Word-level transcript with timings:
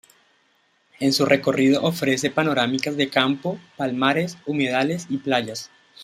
En 0.99 1.13
su 1.13 1.27
recorrido 1.27 1.83
ofrece 1.83 2.31
panorámicas 2.31 2.97
de 2.97 3.07
campo, 3.11 3.59
palmares, 3.77 4.35
humedales 4.47 5.05
y 5.11 5.17
playas. 5.17 5.69